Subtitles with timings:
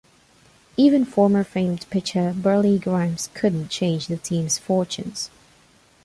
[0.77, 5.29] Even former famed pitcher Burleigh Grimes couldn't change the team's fortunes.